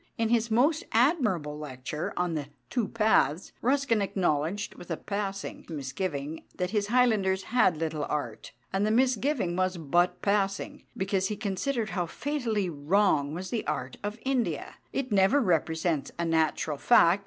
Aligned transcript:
In 0.17 0.29
his 0.29 0.49
most 0.49 0.83
admirable 0.93 1.59
lecture 1.59 2.11
on 2.17 2.33
"The 2.33 2.47
Two 2.71 2.87
Paths," 2.87 3.51
Ruskin 3.61 4.01
acknowledged, 4.01 4.73
with 4.73 4.89
a 4.89 4.97
passing 4.97 5.63
misgiving, 5.69 6.41
that 6.55 6.71
his 6.71 6.87
Highlanders 6.87 7.43
had 7.43 7.77
little 7.77 8.05
art. 8.09 8.51
And 8.73 8.83
the 8.83 8.89
misgiving 8.89 9.55
was 9.55 9.77
but 9.77 10.19
passing, 10.23 10.85
because 10.97 11.27
he 11.27 11.35
considered 11.37 11.91
how 11.91 12.07
fatally 12.07 12.67
wrong 12.67 13.35
was 13.35 13.51
the 13.51 13.63
art 13.67 13.97
of 14.03 14.17
India 14.25 14.77
"it 14.91 15.11
never 15.11 15.39
represents 15.39 16.11
a 16.17 16.25
natural 16.25 16.79
fact. 16.79 17.19